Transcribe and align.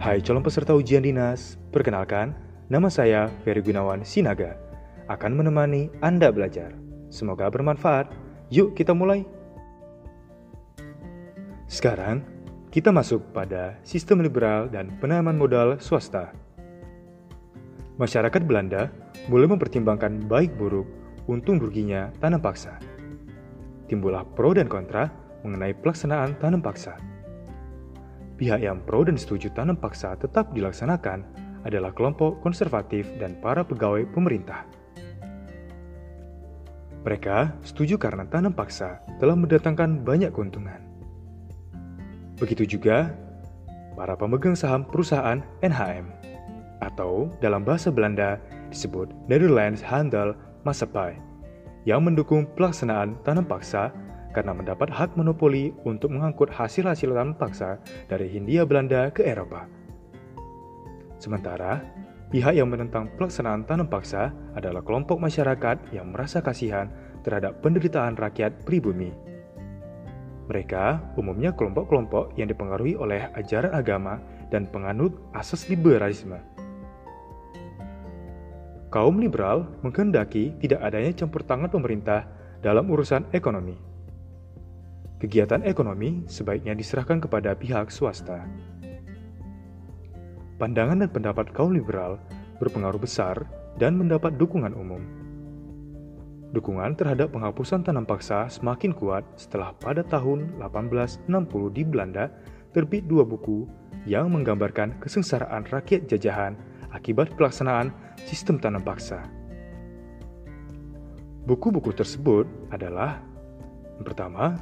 Hai 0.00 0.24
calon 0.24 0.40
peserta 0.40 0.72
ujian 0.72 1.04
dinas, 1.04 1.60
perkenalkan, 1.76 2.32
nama 2.72 2.88
saya 2.88 3.28
Ferry 3.44 3.60
Gunawan 3.60 4.00
Sinaga, 4.00 4.56
akan 5.12 5.36
menemani 5.36 5.92
Anda 6.00 6.32
belajar. 6.32 6.72
Semoga 7.12 7.52
bermanfaat. 7.52 8.08
Yuk 8.48 8.72
kita 8.72 8.96
mulai. 8.96 9.28
Sekarang, 11.68 12.24
kita 12.72 12.88
masuk 12.88 13.20
pada 13.36 13.76
sistem 13.84 14.24
liberal 14.24 14.72
dan 14.72 14.88
penanaman 15.04 15.36
modal 15.36 15.76
swasta. 15.84 16.32
Masyarakat 18.00 18.40
Belanda 18.48 18.88
mulai 19.28 19.52
mempertimbangkan 19.52 20.24
baik 20.24 20.56
buruk 20.56 20.88
untung 21.28 21.60
ruginya 21.60 22.08
tanam 22.24 22.40
paksa. 22.40 22.80
Timbullah 23.84 24.24
pro 24.24 24.56
dan 24.56 24.64
kontra 24.64 25.12
mengenai 25.44 25.76
pelaksanaan 25.76 26.40
tanam 26.40 26.64
paksa. 26.64 27.09
Pihak 28.40 28.64
yang 28.64 28.80
pro 28.88 29.04
dan 29.04 29.20
setuju 29.20 29.52
tanam 29.52 29.76
paksa 29.76 30.16
tetap 30.16 30.56
dilaksanakan 30.56 31.28
adalah 31.68 31.92
kelompok 31.92 32.40
konservatif 32.40 33.04
dan 33.20 33.36
para 33.44 33.60
pegawai 33.60 34.08
pemerintah. 34.16 34.64
Mereka 37.04 37.52
setuju 37.60 38.00
karena 38.00 38.24
tanam 38.24 38.56
paksa 38.56 39.04
telah 39.20 39.36
mendatangkan 39.36 40.00
banyak 40.00 40.32
keuntungan. 40.32 40.80
Begitu 42.40 42.80
juga 42.80 43.12
para 43.92 44.16
pemegang 44.16 44.56
saham 44.56 44.88
perusahaan 44.88 45.44
NHM 45.60 46.08
atau 46.80 47.28
dalam 47.44 47.60
bahasa 47.60 47.92
Belanda 47.92 48.40
disebut 48.72 49.12
Netherlands 49.28 49.84
Handel 49.84 50.32
Maatschappij 50.64 51.20
yang 51.84 52.08
mendukung 52.08 52.48
pelaksanaan 52.56 53.20
tanam 53.20 53.44
paksa 53.44 53.92
karena 54.30 54.54
mendapat 54.54 54.90
hak 54.90 55.18
monopoli 55.18 55.74
untuk 55.82 56.14
mengangkut 56.14 56.50
hasil-hasil 56.50 57.10
tanam 57.10 57.34
paksa 57.34 57.82
dari 58.06 58.30
Hindia 58.30 58.62
Belanda 58.62 59.10
ke 59.10 59.26
Eropa. 59.26 59.66
Sementara, 61.18 61.82
pihak 62.30 62.56
yang 62.56 62.70
menentang 62.70 63.10
pelaksanaan 63.18 63.66
tanam 63.66 63.90
paksa 63.90 64.32
adalah 64.56 64.80
kelompok 64.86 65.18
masyarakat 65.20 65.92
yang 65.92 66.14
merasa 66.14 66.40
kasihan 66.40 66.88
terhadap 67.26 67.60
penderitaan 67.60 68.16
rakyat 68.16 68.64
pribumi. 68.64 69.12
Mereka 70.48 71.14
umumnya 71.14 71.54
kelompok-kelompok 71.54 72.34
yang 72.34 72.50
dipengaruhi 72.50 72.98
oleh 72.98 73.30
ajaran 73.38 73.70
agama 73.70 74.18
dan 74.50 74.66
penganut 74.66 75.14
asas 75.30 75.70
liberalisme. 75.70 76.42
Kaum 78.90 79.22
liberal 79.22 79.70
menghendaki 79.86 80.50
tidak 80.58 80.82
adanya 80.82 81.14
campur 81.14 81.46
tangan 81.46 81.70
pemerintah 81.70 82.26
dalam 82.58 82.90
urusan 82.90 83.30
ekonomi 83.30 83.78
kegiatan 85.20 85.60
ekonomi 85.68 86.24
sebaiknya 86.24 86.72
diserahkan 86.72 87.20
kepada 87.20 87.52
pihak 87.52 87.92
swasta. 87.92 88.48
Pandangan 90.56 91.04
dan 91.04 91.10
pendapat 91.12 91.52
kaum 91.52 91.76
liberal 91.76 92.16
berpengaruh 92.60 93.00
besar 93.00 93.44
dan 93.76 93.96
mendapat 93.96 94.36
dukungan 94.36 94.72
umum. 94.72 95.00
Dukungan 96.50 96.98
terhadap 96.98 97.30
penghapusan 97.30 97.86
tanam 97.86 98.02
paksa 98.02 98.50
semakin 98.50 98.90
kuat 98.90 99.22
setelah 99.38 99.70
pada 99.78 100.02
tahun 100.02 100.58
1860 100.58 101.30
di 101.70 101.82
Belanda 101.86 102.26
terbit 102.74 103.06
dua 103.06 103.22
buku 103.22 103.70
yang 104.02 104.32
menggambarkan 104.34 104.98
kesengsaraan 104.98 105.62
rakyat 105.70 106.10
jajahan 106.10 106.58
akibat 106.90 107.30
pelaksanaan 107.38 107.94
sistem 108.26 108.58
tanam 108.58 108.82
paksa. 108.82 109.22
Buku-buku 111.46 111.94
tersebut 111.94 112.44
adalah 112.74 113.22
pertama, 114.02 114.58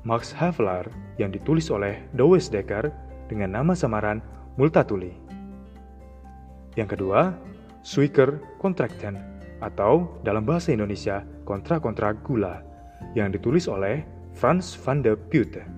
Max 0.00 0.32
Havelaar 0.32 0.88
yang 1.20 1.28
ditulis 1.28 1.68
oleh 1.68 2.00
Douwes 2.16 2.48
Dekker 2.48 2.88
dengan 3.28 3.52
nama 3.52 3.76
samaran 3.76 4.24
Multatuli. 4.56 5.12
Yang 6.72 6.96
kedua, 6.96 7.36
Suiker 7.84 8.40
Contracten 8.56 9.20
atau 9.60 10.08
dalam 10.24 10.48
bahasa 10.48 10.72
Indonesia 10.72 11.20
kontra-kontra 11.44 12.16
gula 12.16 12.64
yang 13.12 13.28
ditulis 13.28 13.68
oleh 13.68 14.00
Frans 14.32 14.72
van 14.72 15.04
de 15.04 15.12
Putte. 15.12 15.68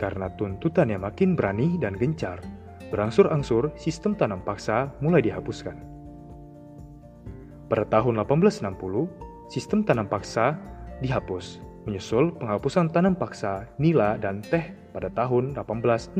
Karena 0.00 0.32
tuntutan 0.32 0.88
yang 0.88 1.04
makin 1.04 1.36
berani 1.36 1.76
dan 1.76 2.00
gencar, 2.00 2.40
berangsur-angsur 2.88 3.76
sistem 3.76 4.16
tanam 4.16 4.40
paksa 4.40 4.88
mulai 5.04 5.20
dihapuskan. 5.20 5.76
Pada 7.68 7.84
tahun 7.92 8.24
1860, 8.24 9.52
sistem 9.52 9.84
tanam 9.84 10.08
paksa 10.08 10.56
dihapus 11.04 11.73
menyusul 11.84 12.32
penghapusan 12.40 12.88
tanam 12.92 13.16
paksa, 13.16 13.68
nila, 13.76 14.16
dan 14.20 14.40
teh 14.40 14.72
pada 14.92 15.12
tahun 15.12 15.52
1865. 15.56 16.16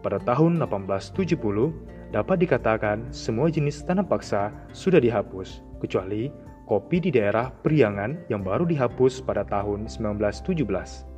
Pada 0.00 0.18
tahun 0.22 0.58
1870, 0.58 2.10
dapat 2.10 2.36
dikatakan 2.42 3.06
semua 3.14 3.46
jenis 3.50 3.86
tanam 3.86 4.06
paksa 4.06 4.50
sudah 4.74 4.98
dihapus, 4.98 5.62
kecuali 5.78 6.30
kopi 6.66 7.02
di 7.02 7.10
daerah 7.10 7.50
Priangan 7.50 8.26
yang 8.30 8.42
baru 8.46 8.66
dihapus 8.66 9.22
pada 9.22 9.42
tahun 9.46 9.86
1917. 9.86 11.10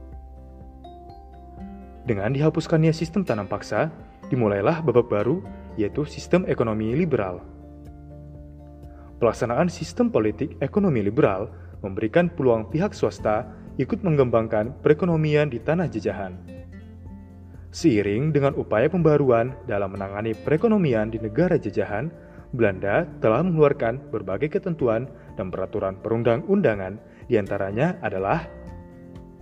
Dengan 2.03 2.35
dihapuskannya 2.35 2.91
sistem 2.91 3.23
tanam 3.23 3.47
paksa, 3.47 3.89
dimulailah 4.27 4.83
babak 4.83 5.07
baru, 5.07 5.39
yaitu 5.79 6.03
sistem 6.05 6.43
ekonomi 6.51 6.93
liberal. 6.99 7.41
Pelaksanaan 9.23 9.71
sistem 9.71 10.11
politik 10.11 10.59
ekonomi 10.59 10.99
liberal 10.99 11.47
memberikan 11.83 12.31
peluang 12.33 12.71
pihak 12.71 12.97
swasta 12.97 13.45
ikut 13.77 14.01
mengembangkan 14.07 14.73
perekonomian 14.81 15.51
di 15.51 15.59
tanah 15.61 15.91
jajahan. 15.91 16.39
Seiring 17.73 18.33
dengan 18.33 18.55
upaya 18.57 18.89
pembaruan 18.89 19.57
dalam 19.65 19.97
menangani 19.97 20.37
perekonomian 20.37 21.11
di 21.11 21.19
negara 21.19 21.57
jajahan, 21.57 22.13
Belanda 22.53 23.09
telah 23.25 23.41
mengeluarkan 23.41 24.13
berbagai 24.13 24.61
ketentuan 24.61 25.09
dan 25.41 25.49
peraturan 25.49 25.97
perundang-undangan, 26.05 27.01
di 27.27 27.41
antaranya 27.41 27.97
adalah 28.05 28.45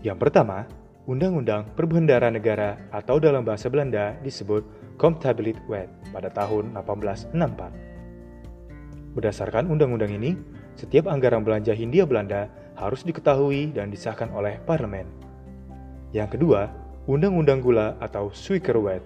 yang 0.00 0.16
pertama, 0.16 0.64
Undang-Undang 1.04 1.76
Perbendaharaan 1.76 2.40
Negara 2.40 2.80
atau 2.88 3.20
dalam 3.20 3.44
bahasa 3.44 3.68
Belanda 3.68 4.16
disebut 4.24 4.64
Wet 5.68 5.88
pada 6.12 6.28
tahun 6.32 6.72
1864. 6.76 9.16
Berdasarkan 9.16 9.66
undang-undang 9.68 10.12
ini, 10.14 10.36
setiap 10.80 11.12
anggaran 11.12 11.44
belanja 11.44 11.76
Hindia 11.76 12.08
Belanda 12.08 12.48
harus 12.80 13.04
diketahui 13.04 13.76
dan 13.76 13.92
disahkan 13.92 14.32
oleh 14.32 14.56
parlemen. 14.64 15.04
Yang 16.16 16.40
kedua, 16.40 16.72
Undang-Undang 17.04 17.60
Gula 17.60 18.00
atau 18.00 18.32
Suikerwet. 18.32 19.04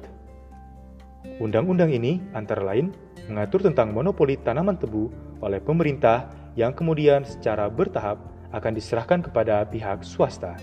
Undang-undang 1.42 1.90
ini 1.90 2.22
antara 2.30 2.62
lain 2.62 2.94
mengatur 3.26 3.66
tentang 3.66 3.90
monopoli 3.90 4.38
tanaman 4.38 4.78
tebu 4.78 5.10
oleh 5.42 5.58
pemerintah 5.58 6.30
yang 6.54 6.70
kemudian 6.70 7.26
secara 7.26 7.66
bertahap 7.66 8.22
akan 8.54 8.72
diserahkan 8.78 9.26
kepada 9.26 9.66
pihak 9.66 10.06
swasta. 10.06 10.54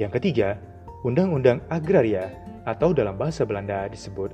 Yang 0.00 0.16
ketiga, 0.16 0.56
Undang-Undang 1.04 1.68
Agraria 1.68 2.32
atau 2.64 2.94
dalam 2.94 3.18
bahasa 3.18 3.44
Belanda 3.44 3.90
disebut 3.90 4.32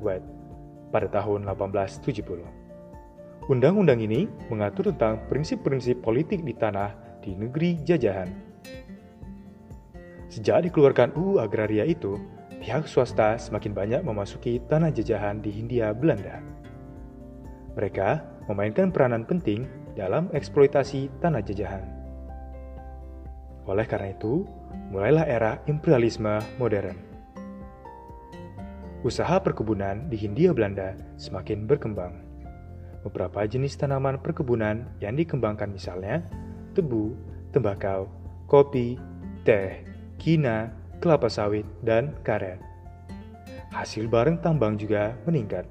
Wet 0.00 0.22
pada 0.94 1.10
tahun 1.10 1.44
1870. 1.44 2.61
Undang-undang 3.50 3.98
ini 3.98 4.30
mengatur 4.54 4.94
tentang 4.94 5.18
prinsip-prinsip 5.26 5.98
politik 5.98 6.46
di 6.46 6.54
tanah 6.54 6.94
di 7.18 7.34
negeri 7.34 7.74
jajahan. 7.82 8.30
Sejak 10.30 10.70
dikeluarkan 10.70 11.18
UU 11.18 11.42
Agraria 11.42 11.82
itu, 11.82 12.22
pihak 12.62 12.86
swasta 12.86 13.34
semakin 13.42 13.74
banyak 13.74 14.00
memasuki 14.06 14.62
tanah 14.70 14.94
jajahan 14.94 15.42
di 15.42 15.50
Hindia 15.50 15.90
Belanda. 15.90 16.38
Mereka 17.74 18.22
memainkan 18.46 18.94
peranan 18.94 19.26
penting 19.26 19.66
dalam 19.98 20.30
eksploitasi 20.30 21.10
tanah 21.18 21.42
jajahan. 21.42 21.82
Oleh 23.66 23.90
karena 23.90 24.14
itu, 24.14 24.46
mulailah 24.94 25.26
era 25.26 25.58
imperialisme 25.66 26.38
modern. 26.62 26.94
Usaha 29.02 29.42
perkebunan 29.42 30.06
di 30.06 30.14
Hindia 30.14 30.54
Belanda 30.54 30.94
semakin 31.18 31.66
berkembang 31.66 32.21
beberapa 33.02 33.44
jenis 33.46 33.74
tanaman 33.78 34.22
perkebunan 34.22 34.86
yang 35.02 35.18
dikembangkan 35.18 35.70
misalnya 35.70 36.22
tebu, 36.72 37.14
tembakau, 37.50 38.08
kopi, 38.46 38.96
teh, 39.42 39.82
kina, 40.16 40.72
kelapa 41.02 41.26
sawit, 41.26 41.66
dan 41.82 42.14
karet. 42.22 42.62
Hasil 43.74 44.06
barang 44.06 44.40
tambang 44.44 44.78
juga 44.78 45.16
meningkat. 45.26 45.64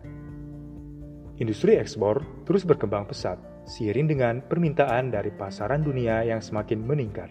Industri 1.41 1.79
ekspor 1.79 2.21
terus 2.45 2.67
berkembang 2.67 3.09
pesat 3.09 3.39
seiring 3.65 4.09
dengan 4.09 4.35
permintaan 4.41 5.13
dari 5.13 5.29
pasaran 5.29 5.85
dunia 5.85 6.25
yang 6.25 6.41
semakin 6.41 6.81
meningkat. 6.81 7.29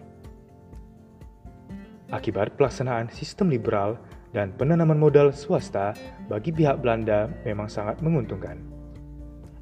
Akibat 2.11 2.59
pelaksanaan 2.59 3.07
sistem 3.11 3.47
liberal 3.47 3.95
dan 4.35 4.51
penanaman 4.55 4.99
modal 4.99 5.31
swasta 5.31 5.95
bagi 6.27 6.51
pihak 6.51 6.79
Belanda 6.79 7.31
memang 7.43 7.71
sangat 7.71 7.99
menguntungkan. 8.03 8.70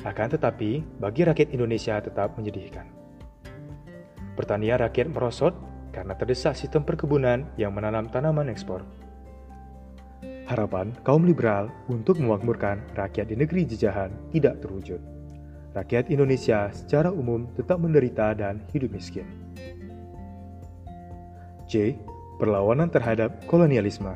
Akan 0.08 0.32
tetapi, 0.32 0.80
bagi 1.04 1.28
rakyat 1.28 1.52
Indonesia 1.52 2.00
tetap 2.00 2.40
menyedihkan. 2.40 2.88
Pertanian 4.40 4.80
rakyat 4.80 5.12
merosot 5.12 5.52
karena 5.92 6.16
terdesak 6.16 6.56
sistem 6.56 6.88
perkebunan 6.88 7.44
yang 7.60 7.76
menanam 7.76 8.08
tanaman 8.08 8.48
ekspor. 8.48 8.88
Harapan 10.48 10.96
kaum 11.04 11.28
liberal 11.28 11.68
untuk 11.92 12.16
memakmurkan 12.24 12.80
rakyat 12.96 13.28
di 13.28 13.36
negeri 13.36 13.68
jajahan 13.68 14.16
tidak 14.32 14.64
terwujud. 14.64 15.04
Rakyat 15.76 16.08
Indonesia 16.08 16.72
secara 16.72 17.12
umum 17.12 17.52
tetap 17.60 17.84
menderita 17.84 18.32
dan 18.34 18.64
hidup 18.72 18.96
miskin. 18.96 19.28
C. 21.68 22.00
Perlawanan 22.40 22.88
terhadap 22.88 23.44
kolonialisme 23.52 24.16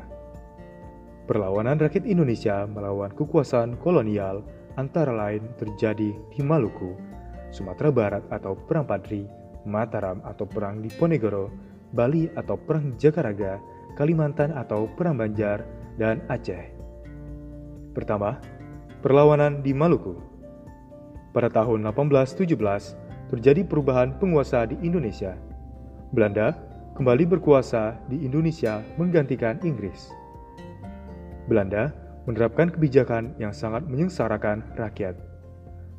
Perlawanan 1.24 1.80
rakyat 1.80 2.04
Indonesia 2.04 2.68
melawan 2.68 3.08
kekuasaan 3.08 3.80
kolonial 3.80 4.44
antara 4.76 5.14
lain 5.14 5.44
terjadi 5.58 6.12
di 6.12 6.40
Maluku, 6.42 6.94
Sumatera 7.54 7.90
Barat 7.94 8.24
atau 8.30 8.58
Perang 8.58 8.86
Padri, 8.86 9.26
Mataram 9.64 10.20
atau 10.26 10.44
Perang 10.44 10.82
Diponegoro, 10.82 11.48
Bali 11.94 12.26
atau 12.34 12.58
Perang 12.58 12.94
Jakaraga, 12.98 13.62
Kalimantan 13.94 14.50
atau 14.52 14.90
Perang 14.98 15.14
Banjar, 15.14 15.62
dan 15.94 16.18
Aceh. 16.26 16.74
Pertama, 17.94 18.42
perlawanan 18.98 19.62
di 19.62 19.70
Maluku. 19.70 20.18
Pada 21.30 21.50
tahun 21.50 21.86
1817, 21.86 23.30
terjadi 23.30 23.62
perubahan 23.66 24.18
penguasa 24.18 24.66
di 24.66 24.78
Indonesia. 24.82 25.38
Belanda 26.14 26.54
kembali 26.94 27.26
berkuasa 27.26 27.98
di 28.06 28.22
Indonesia 28.22 28.82
menggantikan 28.98 29.58
Inggris. 29.66 30.10
Belanda 31.50 31.90
menerapkan 32.24 32.72
kebijakan 32.72 33.36
yang 33.36 33.52
sangat 33.52 33.84
menyengsarakan 33.88 34.64
rakyat. 34.76 35.16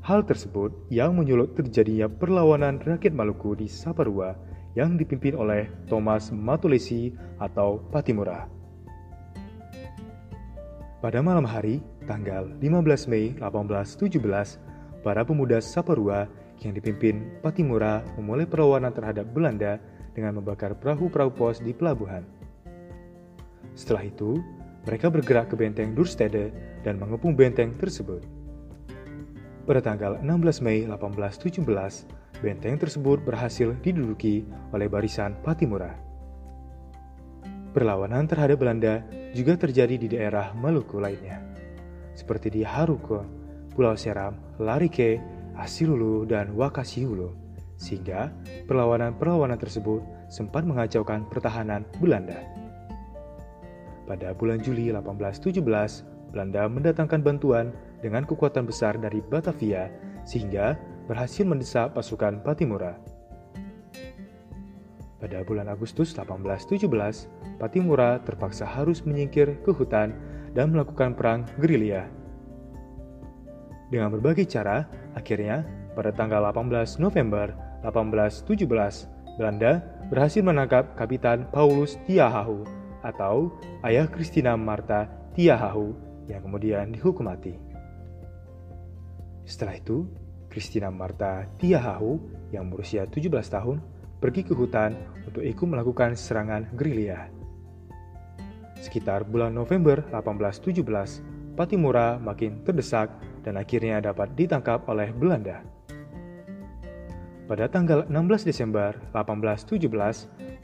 Hal 0.05 0.21
tersebut 0.21 0.69
yang 0.93 1.17
menyulut 1.17 1.57
terjadinya 1.57 2.05
perlawanan 2.05 2.77
rakyat 2.85 3.13
Maluku 3.13 3.57
di 3.57 3.65
Saparua 3.65 4.37
yang 4.77 4.99
dipimpin 5.01 5.33
oleh 5.33 5.65
Thomas 5.89 6.29
Matulesi 6.29 7.09
atau 7.41 7.81
Patimura. 7.89 8.45
Pada 11.01 11.21
malam 11.21 11.45
hari, 11.45 11.81
tanggal 12.05 12.49
15 12.61 13.09
Mei 13.09 13.33
1817, 13.37 14.57
para 15.05 15.21
pemuda 15.21 15.61
Saparua 15.61 16.25
yang 16.61 16.73
dipimpin 16.73 17.41
Patimura 17.45 18.01
memulai 18.17 18.45
perlawanan 18.45 18.89
terhadap 18.89 19.29
Belanda 19.29 19.77
dengan 20.17 20.41
membakar 20.41 20.73
perahu-perahu 20.73 21.31
pos 21.33 21.61
di 21.61 21.75
pelabuhan. 21.75 22.23
Setelah 23.75 24.07
itu, 24.07 24.39
mereka 24.85 25.09
bergerak 25.09 25.51
ke 25.51 25.55
benteng 25.57 25.97
Durstede 25.97 26.53
dan 26.85 27.01
mengepung 27.01 27.33
benteng 27.33 27.73
tersebut. 27.73 28.21
Pada 29.65 29.81
tanggal 29.81 30.21
16 30.21 30.61
Mei 30.61 30.85
1817, 30.85 31.57
benteng 32.45 32.77
tersebut 32.77 33.17
berhasil 33.25 33.73
diduduki 33.81 34.45
oleh 34.69 34.85
barisan 34.85 35.33
Patimura. 35.41 35.97
Perlawanan 37.73 38.29
terhadap 38.29 38.61
Belanda 38.61 39.03
juga 39.35 39.57
terjadi 39.57 39.99
di 39.99 40.07
daerah 40.07 40.53
Maluku 40.53 41.01
lainnya, 41.01 41.41
seperti 42.13 42.53
di 42.53 42.61
Haruko, 42.63 43.25
Pulau 43.75 43.97
Seram, 43.99 44.39
Larike, 44.61 45.19
Asilulu, 45.59 46.23
dan 46.23 46.55
Wakasiulu, 46.55 47.35
sehingga 47.75 48.31
perlawanan-perlawanan 48.69 49.59
tersebut 49.59 49.99
sempat 50.31 50.63
mengacaukan 50.63 51.27
pertahanan 51.27 51.83
Belanda. 51.99 52.64
Pada 54.05 54.37
bulan 54.37 54.61
Juli 54.61 54.93
1817, 54.93 55.65
Belanda 56.29 56.69
mendatangkan 56.69 57.25
bantuan 57.25 57.73
dengan 58.05 58.21
kekuatan 58.21 58.69
besar 58.69 59.01
dari 59.01 59.17
Batavia 59.17 59.89
sehingga 60.29 60.77
berhasil 61.09 61.41
mendesak 61.41 61.97
pasukan 61.97 62.41
Patimura. 62.45 63.01
Pada 65.17 65.41
bulan 65.41 65.73
Agustus 65.73 66.13
1817, 66.13 67.57
Patimura 67.57 68.21
terpaksa 68.21 68.69
harus 68.69 69.01
menyingkir 69.01 69.57
ke 69.65 69.73
hutan 69.73 70.13
dan 70.53 70.69
melakukan 70.69 71.17
perang 71.17 71.49
gerilya. 71.57 72.05
Dengan 73.89 74.13
berbagai 74.13 74.45
cara, 74.45 74.85
akhirnya 75.17 75.65
pada 75.97 76.13
tanggal 76.13 76.45
18 76.53 77.01
November 77.01 77.57
1817, 77.81 79.39
Belanda 79.41 79.81
berhasil 80.13 80.45
menangkap 80.45 80.93
Kapitan 80.93 81.49
Paulus 81.49 81.97
Tiahahu 82.05 82.84
atau 83.05 83.53
ayah 83.85 84.09
Christina 84.09 84.57
Marta 84.57 85.05
Tiahahu 85.37 85.93
yang 86.25 86.41
kemudian 86.41 86.89
dihukum 86.89 87.29
mati. 87.29 87.53
Setelah 89.45 89.77
itu, 89.77 90.09
Christina 90.49 90.89
Marta 90.89 91.45
Tiahahu 91.61 92.17
yang 92.49 92.73
berusia 92.73 93.05
17 93.05 93.29
tahun 93.29 93.77
pergi 94.17 94.41
ke 94.41 94.57
hutan 94.57 94.97
untuk 95.27 95.45
ikut 95.45 95.67
melakukan 95.69 96.17
serangan 96.17 96.65
gerilya. 96.73 97.29
Sekitar 98.81 99.27
bulan 99.27 99.53
November 99.53 100.01
1817, 100.09 101.53
Patimura 101.53 102.17
makin 102.17 102.65
terdesak 102.65 103.13
dan 103.45 103.55
akhirnya 103.61 104.01
dapat 104.01 104.33
ditangkap 104.33 104.83
oleh 104.89 105.13
Belanda. 105.13 105.74
Pada 107.45 107.69
tanggal 107.69 108.09
16 108.09 108.41
Desember 108.41 108.97
1817, 109.13 109.85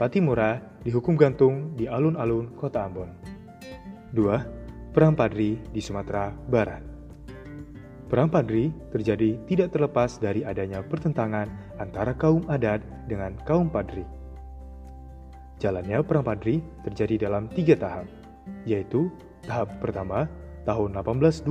Patimura 0.01 0.57
dihukum 0.81 1.13
gantung 1.13 1.77
di 1.77 1.85
alun-alun 1.85 2.57
kota 2.57 2.89
Ambon. 2.89 3.13
2. 4.17 4.89
Perang 4.89 5.13
Padri 5.13 5.61
di 5.69 5.77
Sumatera 5.77 6.33
Barat 6.33 6.81
Perang 8.09 8.33
Padri 8.33 8.73
terjadi 8.89 9.37
tidak 9.45 9.77
terlepas 9.77 10.17
dari 10.17 10.41
adanya 10.41 10.81
pertentangan 10.81 11.45
antara 11.77 12.17
kaum 12.17 12.41
adat 12.49 12.81
dengan 13.05 13.37
kaum 13.45 13.69
Padri. 13.69 14.01
Jalannya 15.61 16.01
Perang 16.01 16.25
Padri 16.25 16.65
terjadi 16.81 17.29
dalam 17.29 17.45
tiga 17.53 17.77
tahap, 17.77 18.09
yaitu 18.65 19.13
tahap 19.45 19.69
pertama 19.77 20.25
tahun 20.65 20.97
1821 20.97 21.45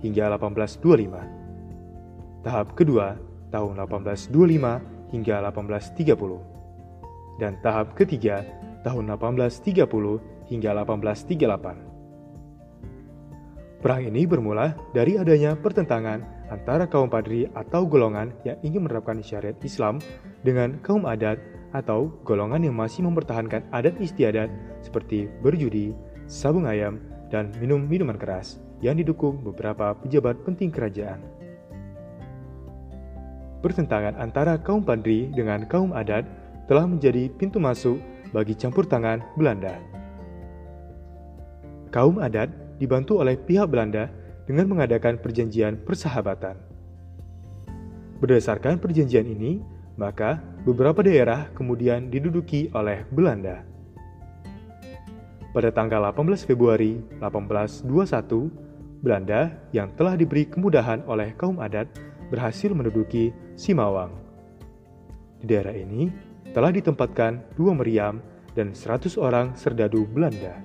hingga 0.00 0.40
1825, 0.40 2.48
tahap 2.48 2.72
kedua 2.72 3.27
tahun 3.50 3.80
1825 3.84 5.12
hingga 5.12 5.36
1830, 5.48 7.40
dan 7.40 7.56
tahap 7.64 7.96
ketiga 7.96 8.44
tahun 8.84 9.08
1830 9.16 10.48
hingga 10.48 10.70
1838. 10.84 11.88
Perang 13.78 14.02
ini 14.02 14.26
bermula 14.26 14.74
dari 14.90 15.14
adanya 15.14 15.54
pertentangan 15.54 16.50
antara 16.50 16.90
kaum 16.90 17.06
padri 17.06 17.46
atau 17.54 17.86
golongan 17.86 18.34
yang 18.42 18.58
ingin 18.66 18.82
menerapkan 18.88 19.22
syariat 19.22 19.54
Islam 19.62 20.02
dengan 20.42 20.82
kaum 20.82 21.06
adat 21.06 21.38
atau 21.70 22.10
golongan 22.24 22.64
yang 22.64 22.74
masih 22.74 23.06
mempertahankan 23.06 23.62
adat 23.70 23.94
istiadat 24.02 24.50
seperti 24.82 25.30
berjudi, 25.44 25.94
sabung 26.26 26.66
ayam, 26.66 26.98
dan 27.28 27.52
minum 27.60 27.84
minuman 27.84 28.16
keras 28.16 28.58
yang 28.80 28.96
didukung 28.96 29.38
beberapa 29.44 29.94
pejabat 30.00 30.42
penting 30.42 30.72
kerajaan. 30.72 31.37
Pertentangan 33.58 34.14
antara 34.22 34.54
kaum 34.62 34.86
padri 34.86 35.34
dengan 35.34 35.66
kaum 35.66 35.90
adat 35.90 36.22
telah 36.70 36.86
menjadi 36.86 37.26
pintu 37.34 37.58
masuk 37.58 37.98
bagi 38.30 38.54
campur 38.54 38.86
tangan 38.86 39.18
Belanda. 39.34 39.82
Kaum 41.90 42.22
adat 42.22 42.52
dibantu 42.78 43.18
oleh 43.18 43.34
pihak 43.34 43.66
Belanda 43.66 44.06
dengan 44.46 44.70
mengadakan 44.70 45.18
perjanjian 45.18 45.82
persahabatan. 45.82 46.54
Berdasarkan 48.22 48.78
perjanjian 48.78 49.26
ini, 49.26 49.58
maka 49.98 50.38
beberapa 50.62 51.02
daerah 51.02 51.50
kemudian 51.54 52.06
diduduki 52.06 52.70
oleh 52.70 53.02
Belanda. 53.10 53.66
Pada 55.50 55.74
tanggal 55.74 56.14
18 56.14 56.46
Februari 56.46 57.02
1821, 57.18 59.02
Belanda 59.02 59.54
yang 59.74 59.90
telah 59.94 60.14
diberi 60.14 60.46
kemudahan 60.46 61.02
oleh 61.06 61.34
kaum 61.34 61.58
adat 61.58 61.86
berhasil 62.28 62.72
menduduki 62.72 63.32
Simawang. 63.58 64.12
Di 65.40 65.50
daerah 65.50 65.74
ini 65.74 66.08
telah 66.52 66.72
ditempatkan 66.72 67.56
dua 67.56 67.72
meriam 67.76 68.22
dan 68.56 68.72
100 68.74 69.14
orang 69.20 69.54
serdadu 69.54 70.08
Belanda. 70.08 70.58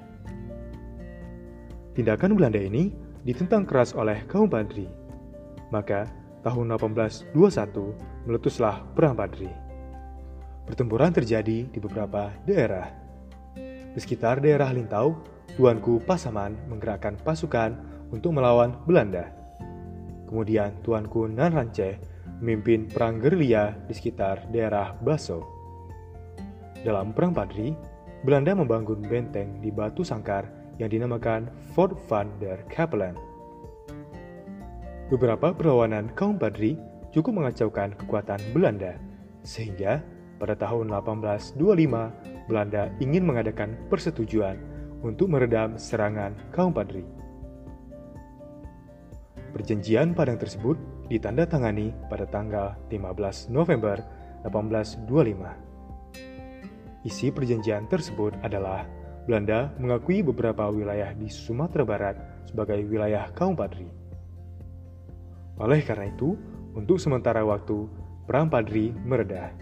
Tindakan 1.93 2.33
Belanda 2.33 2.57
ini 2.57 2.89
ditentang 3.21 3.69
keras 3.69 3.93
oleh 3.93 4.25
kaum 4.25 4.49
Padri. 4.49 4.89
Maka, 5.69 6.09
tahun 6.41 6.73
1821 6.75 8.25
meletuslah 8.25 8.81
Perang 8.97 9.13
Padri. 9.13 9.49
Pertempuran 10.65 11.13
terjadi 11.13 11.69
di 11.69 11.79
beberapa 11.79 12.33
daerah. 12.49 12.89
Di 13.93 13.99
sekitar 14.01 14.41
daerah 14.41 14.73
Lintau, 14.73 15.21
Tuanku 15.53 16.01
Pasaman 16.01 16.57
menggerakkan 16.65 17.13
pasukan 17.21 17.77
untuk 18.09 18.33
melawan 18.33 18.73
Belanda. 18.89 19.42
Kemudian 20.33 20.81
Tuanku 20.81 21.29
Nanrance 21.29 22.01
memimpin 22.41 22.89
perang 22.89 23.21
gerilya 23.21 23.77
di 23.85 23.93
sekitar 23.93 24.49
daerah 24.49 24.97
Baso. 24.97 25.45
Dalam 26.81 27.13
Perang 27.13 27.37
Padri, 27.37 27.69
Belanda 28.25 28.57
membangun 28.57 29.05
benteng 29.05 29.61
di 29.61 29.69
Batu 29.69 30.01
Sangkar 30.01 30.49
yang 30.81 30.89
dinamakan 30.89 31.53
Fort 31.77 31.93
van 32.09 32.33
der 32.41 32.65
Kapellen. 32.65 33.13
Beberapa 35.13 35.53
perlawanan 35.53 36.09
kaum 36.17 36.41
Padri 36.41 36.81
cukup 37.13 37.37
mengacaukan 37.37 37.93
kekuatan 37.93 38.41
Belanda, 38.57 38.97
sehingga 39.45 40.01
pada 40.41 40.57
tahun 40.57 40.89
1825 40.89 42.49
Belanda 42.49 42.89
ingin 42.97 43.21
mengadakan 43.21 43.77
persetujuan 43.85 44.57
untuk 45.05 45.29
meredam 45.29 45.77
serangan 45.77 46.33
kaum 46.49 46.73
Padri. 46.73 47.22
Perjanjian 49.53 50.17
Padang 50.17 50.41
tersebut 50.41 50.81
ditandatangani 51.13 51.93
pada 52.09 52.25
tanggal 52.25 52.73
15 52.89 53.53
November 53.53 54.01
1825. 54.49 57.05
Isi 57.05 57.29
perjanjian 57.29 57.85
tersebut 57.85 58.33
adalah 58.41 58.89
Belanda 59.29 59.69
mengakui 59.77 60.25
beberapa 60.25 60.73
wilayah 60.73 61.13
di 61.13 61.29
Sumatera 61.29 61.85
Barat 61.85 62.17
sebagai 62.49 62.81
wilayah 62.81 63.29
kaum 63.37 63.53
Padri. 63.53 63.85
Oleh 65.61 65.85
karena 65.85 66.09
itu, 66.09 66.33
untuk 66.73 66.97
sementara 66.97 67.45
waktu, 67.45 67.85
Perang 68.25 68.49
Padri 68.49 68.89
mereda. 69.05 69.53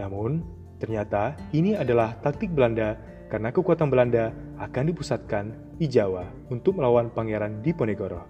Namun, 0.00 0.40
ternyata 0.80 1.36
ini 1.52 1.76
adalah 1.76 2.16
taktik 2.24 2.56
Belanda 2.56 2.96
karena 3.28 3.52
kekuatan 3.52 3.92
Belanda 3.92 4.32
akan 4.56 4.84
dipusatkan 4.88 5.67
di 5.78 5.86
Jawa 5.86 6.26
untuk 6.50 6.74
melawan 6.74 7.06
Pangeran 7.14 7.62
Diponegoro. 7.62 8.26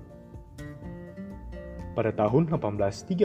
Pada 1.96 2.12
tahun 2.12 2.46
1830, 2.52 3.24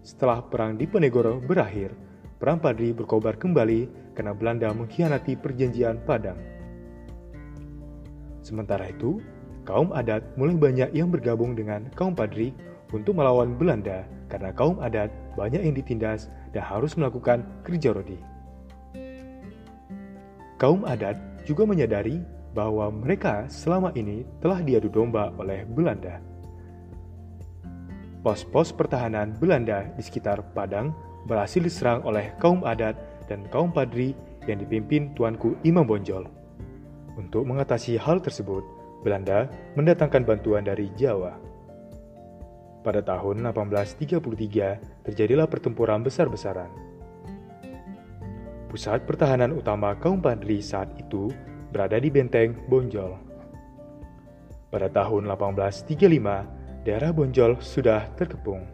setelah 0.00 0.40
Perang 0.46 0.78
Diponegoro 0.78 1.42
berakhir, 1.42 1.92
Perang 2.38 2.62
Padri 2.62 2.94
berkobar 2.94 3.34
kembali 3.34 4.14
karena 4.14 4.30
Belanda 4.30 4.70
mengkhianati 4.70 5.34
perjanjian 5.34 5.98
Padang. 6.06 6.38
Sementara 8.46 8.94
itu, 8.94 9.18
kaum 9.66 9.90
adat 9.90 10.22
mulai 10.38 10.54
banyak 10.54 10.94
yang 10.94 11.10
bergabung 11.10 11.58
dengan 11.58 11.90
kaum 11.98 12.14
Padri 12.14 12.54
untuk 12.94 13.18
melawan 13.18 13.58
Belanda 13.58 14.06
karena 14.30 14.54
kaum 14.54 14.78
adat 14.78 15.10
banyak 15.34 15.66
yang 15.66 15.74
ditindas 15.74 16.30
dan 16.54 16.62
harus 16.62 16.94
melakukan 16.94 17.42
kerja 17.66 17.90
rodi. 17.90 18.22
Kaum 20.56 20.86
adat 20.86 21.18
juga 21.44 21.66
menyadari 21.66 22.22
bahwa 22.58 22.90
mereka 22.90 23.46
selama 23.46 23.94
ini 23.94 24.26
telah 24.42 24.58
diadu 24.58 24.90
domba 24.90 25.30
oleh 25.38 25.62
Belanda. 25.62 26.18
Pos-pos 28.26 28.74
pertahanan 28.74 29.38
Belanda 29.38 29.86
di 29.94 30.02
sekitar 30.02 30.42
Padang 30.58 30.90
berhasil 31.30 31.62
diserang 31.62 32.02
oleh 32.02 32.34
kaum 32.42 32.66
adat 32.66 32.98
dan 33.30 33.46
kaum 33.54 33.70
padri 33.70 34.18
yang 34.50 34.58
dipimpin 34.58 35.14
Tuanku 35.14 35.54
Imam 35.62 35.86
Bonjol. 35.86 36.26
Untuk 37.14 37.46
mengatasi 37.46 37.94
hal 37.94 38.18
tersebut, 38.18 38.66
Belanda 39.06 39.46
mendatangkan 39.78 40.26
bantuan 40.26 40.66
dari 40.66 40.90
Jawa. 40.98 41.38
Pada 42.82 42.98
tahun 43.06 43.46
1833, 43.54 45.06
terjadilah 45.06 45.46
pertempuran 45.46 46.02
besar-besaran 46.02 46.88
Pusat 48.68 49.08
pertahanan 49.08 49.56
utama 49.56 49.96
kaum 49.96 50.20
Padri 50.20 50.60
saat 50.60 50.92
itu 51.00 51.32
berada 51.72 52.00
di 52.00 52.08
benteng 52.08 52.56
Bonjol. 52.68 53.12
Pada 54.68 54.88
tahun 54.92 55.28
1835, 55.28 56.84
daerah 56.84 57.10
Bonjol 57.12 57.60
sudah 57.60 58.08
terkepung. 58.16 58.64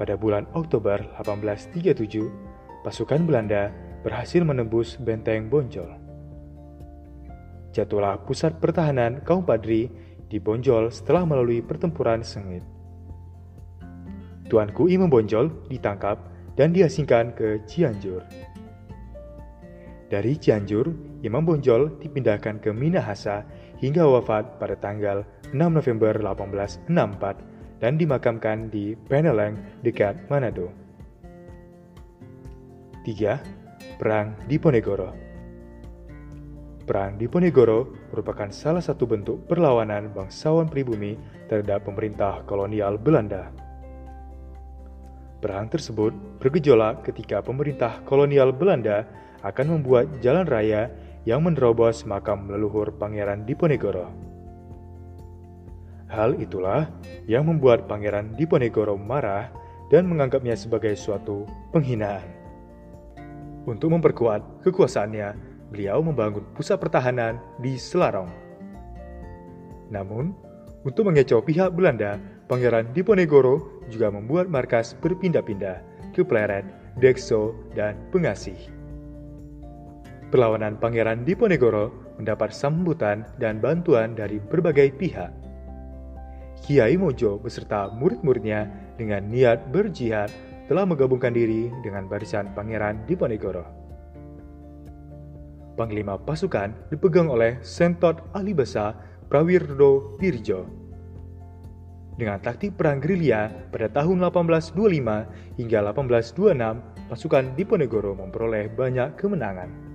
Pada 0.00 0.16
bulan 0.16 0.48
Oktober 0.56 0.96
1837, 1.20 2.84
pasukan 2.84 3.20
Belanda 3.28 3.68
berhasil 4.00 4.40
menembus 4.40 4.96
benteng 4.96 5.52
Bonjol. 5.52 5.92
Jatuhlah 7.70 8.24
pusat 8.24 8.56
pertahanan 8.58 9.20
kaum 9.22 9.44
Padri 9.44 9.92
di 10.26 10.40
Bonjol 10.40 10.88
setelah 10.88 11.28
melalui 11.28 11.60
pertempuran 11.60 12.24
sengit. 12.24 12.64
Tuanku 14.50 14.90
Imam 14.90 15.06
Bonjol 15.06 15.70
ditangkap 15.70 16.18
dan 16.58 16.74
diasingkan 16.74 17.30
ke 17.38 17.62
Cianjur. 17.70 18.26
Dari 20.10 20.34
Cianjur, 20.34 20.90
Imam 21.22 21.46
Bonjol 21.46 22.02
dipindahkan 22.02 22.58
ke 22.58 22.74
Minahasa 22.74 23.46
hingga 23.78 24.02
wafat 24.10 24.58
pada 24.58 24.74
tanggal 24.74 25.22
6 25.54 25.54
November 25.54 26.18
1864 26.18 27.78
dan 27.78 27.94
dimakamkan 27.94 28.66
di 28.74 28.98
Peneleng 29.06 29.54
dekat 29.86 30.18
Manado. 30.26 30.74
3. 33.06 34.02
Perang 34.02 34.34
Diponegoro 34.50 35.14
Perang 36.90 37.14
Diponegoro 37.14 38.10
merupakan 38.10 38.50
salah 38.50 38.82
satu 38.82 39.06
bentuk 39.06 39.46
perlawanan 39.46 40.10
bangsawan 40.10 40.66
pribumi 40.66 41.14
terhadap 41.46 41.86
pemerintah 41.86 42.42
kolonial 42.50 42.98
Belanda. 42.98 43.54
Perang 45.38 45.70
tersebut 45.70 46.10
bergejolak 46.42 47.06
ketika 47.06 47.46
pemerintah 47.46 48.02
kolonial 48.02 48.50
Belanda 48.50 49.06
akan 49.44 49.78
membuat 49.78 50.08
jalan 50.20 50.44
raya 50.44 50.92
yang 51.28 51.44
menerobos 51.44 52.08
makam 52.08 52.48
leluhur 52.48 52.92
Pangeran 52.96 53.44
Diponegoro. 53.44 54.08
Hal 56.10 56.34
itulah 56.42 56.90
yang 57.30 57.46
membuat 57.46 57.86
Pangeran 57.86 58.34
Diponegoro 58.34 58.98
marah 58.98 59.52
dan 59.94 60.10
menganggapnya 60.10 60.58
sebagai 60.58 60.96
suatu 60.98 61.46
penghinaan. 61.70 62.26
Untuk 63.68 63.92
memperkuat 63.94 64.64
kekuasaannya, 64.66 65.36
beliau 65.70 66.02
membangun 66.02 66.42
pusat 66.56 66.82
pertahanan 66.82 67.38
di 67.62 67.78
Selarong. 67.78 68.32
Namun, 69.92 70.34
untuk 70.82 71.06
mengecoh 71.06 71.44
pihak 71.44 71.76
Belanda, 71.76 72.16
Pangeran 72.48 72.90
Diponegoro 72.90 73.84
juga 73.92 74.10
membuat 74.10 74.50
markas 74.50 74.96
berpindah-pindah 74.98 75.78
ke 76.10 76.26
Pleret, 76.26 76.66
Dekso, 76.98 77.54
dan 77.76 77.94
Pengasih. 78.10 78.79
Perlawanan 80.30 80.78
Pangeran 80.78 81.26
Diponegoro 81.26 82.14
mendapat 82.14 82.54
sambutan 82.54 83.26
dan 83.42 83.58
bantuan 83.58 84.14
dari 84.14 84.38
berbagai 84.38 84.94
pihak. 84.94 85.34
Kiai 86.62 86.94
Mojo 86.94 87.42
beserta 87.42 87.90
murid-muridnya 87.90 88.70
dengan 88.94 89.26
niat 89.26 89.74
berjihad 89.74 90.30
telah 90.70 90.86
menggabungkan 90.86 91.34
diri 91.34 91.66
dengan 91.82 92.06
barisan 92.06 92.54
Pangeran 92.54 93.02
Diponegoro. 93.10 93.66
Panglima 95.74 96.14
pasukan 96.14 96.94
dipegang 96.94 97.26
oleh 97.26 97.58
Sentot 97.66 98.22
Alibasa 98.30 98.94
Prawirdo 99.26 100.14
Dirjo 100.22 100.80
dengan 102.20 102.36
taktik 102.36 102.76
perang 102.76 103.00
gerilya 103.00 103.48
pada 103.72 103.88
tahun 103.88 104.20
1825 104.28 105.56
hingga 105.56 105.78
1826, 105.88 107.08
pasukan 107.08 107.44
Diponegoro 107.56 108.12
memperoleh 108.12 108.68
banyak 108.68 109.16
kemenangan. 109.16 109.89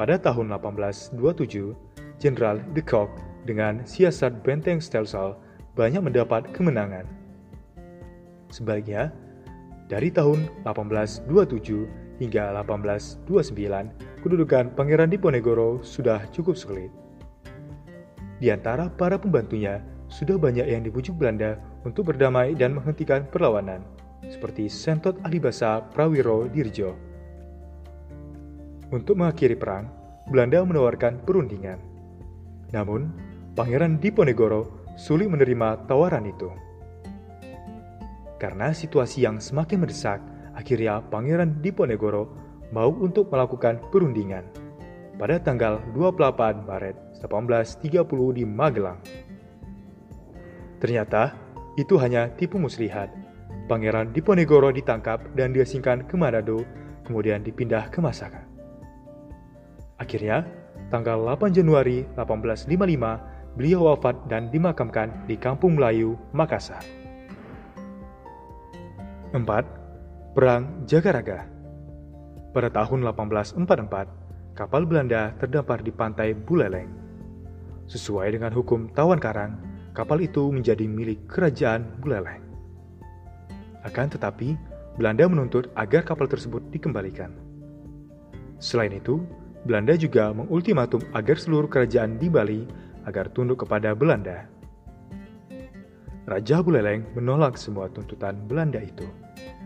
Pada 0.00 0.16
tahun 0.16 0.48
1827, 0.56 1.76
Jenderal 2.16 2.64
de 2.72 2.80
Kock 2.80 3.12
dengan 3.44 3.84
siasat 3.84 4.40
benteng 4.40 4.80
Stelsel 4.80 5.36
banyak 5.76 6.00
mendapat 6.00 6.48
kemenangan. 6.56 7.04
Sebaliknya, 8.48 9.12
dari 9.92 10.08
tahun 10.08 10.48
1827 10.64 12.16
hingga 12.16 12.48
1829, 12.64 14.24
kedudukan 14.24 14.72
Pangeran 14.72 15.12
Diponegoro 15.12 15.84
sudah 15.84 16.24
cukup 16.32 16.56
sulit. 16.56 16.88
Di 18.40 18.48
antara 18.48 18.88
para 18.88 19.20
pembantunya, 19.20 19.84
sudah 20.08 20.40
banyak 20.40 20.64
yang 20.64 20.80
dibujuk 20.80 21.20
Belanda 21.20 21.60
untuk 21.84 22.08
berdamai 22.08 22.56
dan 22.56 22.72
menghentikan 22.72 23.28
perlawanan, 23.28 23.84
seperti 24.32 24.64
Sentot 24.64 25.20
Alibasa 25.28 25.84
Prawiro 25.92 26.48
Dirjo. 26.48 27.09
Untuk 28.90 29.22
mengakhiri 29.22 29.54
perang, 29.54 29.86
Belanda 30.26 30.66
menawarkan 30.66 31.22
perundingan. 31.22 31.78
Namun, 32.74 33.10
Pangeran 33.54 34.02
Diponegoro 34.02 34.82
sulit 34.98 35.30
menerima 35.30 35.86
tawaran 35.86 36.26
itu. 36.26 36.50
Karena 38.42 38.74
situasi 38.74 39.22
yang 39.22 39.38
semakin 39.38 39.86
mendesak, 39.86 40.18
akhirnya 40.58 40.98
Pangeran 41.06 41.62
Diponegoro 41.62 42.34
mau 42.74 42.90
untuk 42.90 43.30
melakukan 43.30 43.78
perundingan 43.94 44.42
pada 45.14 45.38
tanggal 45.38 45.78
28 45.94 46.66
Maret 46.66 46.96
1830 47.22 48.38
di 48.38 48.42
Magelang. 48.42 48.98
Ternyata, 50.82 51.36
itu 51.78 51.94
hanya 52.02 52.26
tipu 52.34 52.58
muslihat. 52.58 53.14
Pangeran 53.70 54.10
Diponegoro 54.10 54.74
ditangkap 54.74 55.22
dan 55.38 55.54
diasingkan 55.54 56.10
ke 56.10 56.18
Manado, 56.18 56.66
kemudian 57.06 57.46
dipindah 57.46 57.86
ke 57.86 58.02
Masaka. 58.02 58.49
Akhirnya, 60.00 60.48
tanggal 60.88 61.20
8 61.20 61.52
Januari 61.52 62.08
1855, 62.16 63.52
beliau 63.52 63.92
wafat 63.92 64.16
dan 64.32 64.48
dimakamkan 64.48 65.12
di 65.28 65.36
Kampung 65.36 65.76
Melayu, 65.76 66.16
Makassar. 66.32 66.80
4. 69.36 69.44
Perang 70.32 70.88
Jagaraga 70.88 71.44
Pada 72.56 72.72
tahun 72.72 73.04
1844, 73.12 74.56
kapal 74.56 74.88
Belanda 74.88 75.36
terdampar 75.36 75.84
di 75.84 75.92
pantai 75.92 76.32
Buleleng. 76.32 76.88
Sesuai 77.86 78.32
dengan 78.32 78.56
hukum 78.56 78.88
tawan 78.96 79.20
karang, 79.20 79.60
kapal 79.92 80.24
itu 80.24 80.48
menjadi 80.48 80.88
milik 80.88 81.28
kerajaan 81.28 82.00
Buleleng. 82.00 82.42
Akan 83.84 84.08
tetapi, 84.08 84.56
Belanda 84.96 85.28
menuntut 85.28 85.68
agar 85.76 86.02
kapal 86.08 86.26
tersebut 86.26 86.64
dikembalikan. 86.72 87.30
Selain 88.58 88.92
itu, 88.92 89.22
Belanda 89.64 89.92
juga 89.96 90.32
mengultimatum 90.32 91.04
agar 91.12 91.36
seluruh 91.36 91.68
kerajaan 91.68 92.16
di 92.16 92.32
Bali 92.32 92.64
agar 93.04 93.28
tunduk 93.32 93.64
kepada 93.66 93.92
Belanda. 93.92 94.48
Raja 96.24 96.62
Buleleng 96.62 97.10
menolak 97.18 97.58
semua 97.58 97.90
tuntutan 97.90 98.38
Belanda 98.46 98.78
itu, 98.78 99.04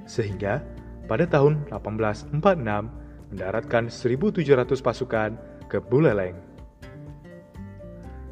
sehingga 0.09 0.65
pada 1.05 1.29
tahun 1.29 1.69
1846 1.69 3.31
mendaratkan 3.35 3.93
1.700 3.93 4.81
pasukan 4.81 5.31
ke 5.69 5.79
Buleleng. 5.79 6.39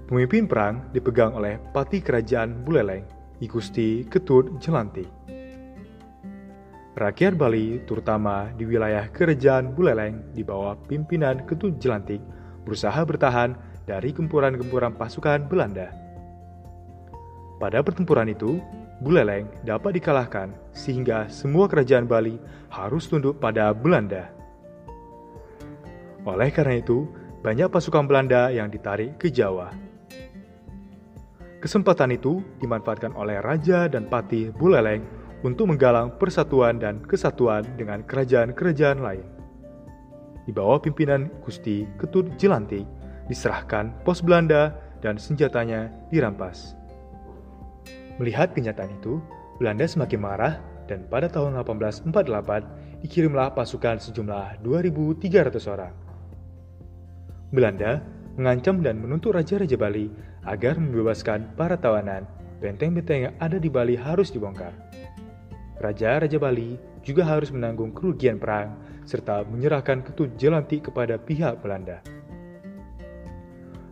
Pemimpin 0.09 0.45
perang 0.49 0.89
dipegang 0.93 1.37
oleh 1.37 1.61
Pati 1.73 2.01
Kerajaan 2.01 2.65
Buleleng, 2.65 3.05
Igusti 3.41 4.05
Ketut 4.09 4.61
Jelantik. 4.61 5.09
Rakyat 6.93 7.41
Bali, 7.41 7.81
terutama 7.89 8.53
di 8.53 8.69
wilayah 8.69 9.09
Kerajaan 9.09 9.73
Buleleng 9.73 10.37
di 10.37 10.45
bawah 10.45 10.77
pimpinan 10.77 11.41
Ketut 11.49 11.81
Jelantik, 11.81 12.21
berusaha 12.69 13.01
bertahan 13.09 13.57
dari 13.89 14.13
gempuran-gempuran 14.13 15.01
pasukan 15.01 15.49
Belanda. 15.49 15.89
Pada 17.57 17.81
pertempuran 17.81 18.29
itu, 18.29 18.61
Buleleng 19.01 19.49
dapat 19.65 19.97
dikalahkan 19.97 20.53
sehingga 20.77 21.33
semua 21.33 21.65
kerajaan 21.65 22.05
Bali 22.05 22.37
harus 22.69 23.09
tunduk 23.09 23.41
pada 23.41 23.73
Belanda. 23.73 24.29
Oleh 26.29 26.53
karena 26.53 26.77
itu, 26.77 27.09
banyak 27.41 27.73
pasukan 27.73 28.05
Belanda 28.05 28.53
yang 28.53 28.69
ditarik 28.69 29.17
ke 29.17 29.33
Jawa. 29.33 29.73
Kesempatan 31.59 32.13
itu 32.13 32.45
dimanfaatkan 32.61 33.17
oleh 33.17 33.41
Raja 33.41 33.89
dan 33.89 34.13
Patih 34.13 34.53
Buleleng 34.53 35.22
untuk 35.43 35.71
menggalang 35.71 36.15
persatuan 36.19 36.79
dan 36.79 37.03
kesatuan 37.03 37.67
dengan 37.75 38.07
kerajaan-kerajaan 38.07 38.99
lain. 39.03 39.27
Di 40.43 40.51
bawah 40.51 40.83
pimpinan 40.83 41.31
Gusti 41.43 41.87
Ketut 41.99 42.35
Jelantik, 42.39 42.87
diserahkan 43.31 43.95
pos 44.03 44.23
Belanda 44.23 44.75
dan 45.03 45.19
senjatanya 45.19 45.91
dirampas. 46.11 46.75
Melihat 48.19 48.55
kenyataan 48.55 48.91
itu, 49.03 49.23
Belanda 49.59 49.87
semakin 49.87 50.21
marah 50.23 50.55
dan 50.91 51.07
pada 51.07 51.31
tahun 51.31 51.59
1848 51.63 53.03
dikirimlah 53.07 53.55
pasukan 53.55 53.99
sejumlah 53.99 54.63
2.300 54.63 55.75
orang. 55.75 55.95
Belanda 57.53 58.03
mengancam 58.39 58.81
dan 58.81 58.99
menuntut 58.99 59.37
Raja-Raja 59.37 59.77
Bali 59.77 60.09
agar 60.49 60.79
membebaskan 60.81 61.55
para 61.55 61.77
tawanan. 61.77 62.25
Benteng-benteng 62.63 63.21
yang 63.31 63.35
ada 63.43 63.59
di 63.59 63.67
Bali 63.67 63.99
harus 63.99 64.31
dibongkar. 64.31 64.92
Raja-Raja 65.83 66.39
Bali 66.39 66.79
juga 67.03 67.27
harus 67.27 67.51
menanggung 67.51 67.91
kerugian 67.91 68.39
perang 68.39 68.79
serta 69.03 69.43
menyerahkan 69.43 70.07
ketut 70.07 70.31
jelantik 70.39 70.87
kepada 70.87 71.19
pihak 71.19 71.59
Belanda. 71.59 71.99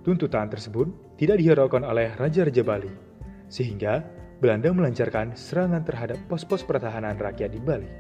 Tuntutan 0.07 0.47
tersebut 0.47 0.87
tidak 1.19 1.43
dihiraukan 1.43 1.83
oleh 1.83 2.15
Raja-Raja 2.15 2.63
Bali, 2.63 2.89
sehingga 3.51 4.07
Belanda 4.39 4.71
melancarkan 4.73 5.35
serangan 5.37 5.85
terhadap 5.85 6.17
pos-pos 6.31 6.65
pertahanan 6.65 7.19
rakyat 7.19 7.53
di 7.53 7.61
Bali. 7.61 7.91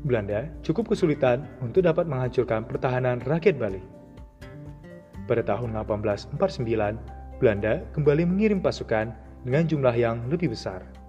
Belanda 0.00 0.48
cukup 0.64 0.96
kesulitan 0.96 1.44
untuk 1.60 1.84
dapat 1.84 2.08
menghancurkan 2.08 2.64
pertahanan 2.64 3.20
rakyat 3.20 3.60
Bali. 3.60 3.82
Pada 5.28 5.44
tahun 5.44 5.76
1849, 5.76 7.36
Belanda 7.36 7.84
kembali 7.92 8.24
mengirim 8.24 8.64
pasukan 8.64 9.12
dengan 9.44 9.68
jumlah 9.68 9.92
yang 9.98 10.24
lebih 10.32 10.56
besar– 10.56 10.86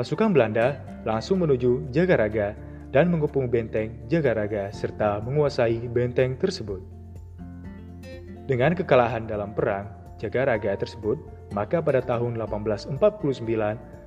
pasukan 0.00 0.32
Belanda 0.32 0.80
langsung 1.04 1.44
menuju 1.44 1.92
Jagaraga 1.92 2.56
dan 2.88 3.12
mengepung 3.12 3.52
benteng 3.52 4.00
Jagaraga 4.08 4.72
serta 4.72 5.20
menguasai 5.20 5.76
benteng 5.92 6.40
tersebut. 6.40 6.80
Dengan 8.48 8.72
kekalahan 8.72 9.28
dalam 9.28 9.52
perang 9.52 9.92
Jagaraga 10.16 10.72
tersebut, 10.80 11.20
maka 11.52 11.84
pada 11.84 12.00
tahun 12.00 12.40
1849 12.40 12.96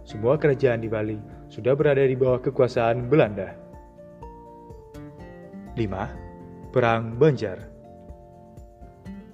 semua 0.01 0.33
kerajaan 0.41 0.81
di 0.81 0.89
Bali 0.89 1.21
sudah 1.53 1.77
berada 1.77 2.01
di 2.01 2.17
bawah 2.17 2.41
kekuasaan 2.41 3.05
Belanda. 3.05 3.53
5. 5.77 6.73
Perang 6.73 7.21
Banjar 7.21 7.69